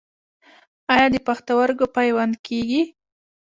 آیا 0.93 1.07
د 1.11 1.15
پښتورګو 1.27 1.85
پیوند 1.95 2.33
کیږي؟ 2.47 2.81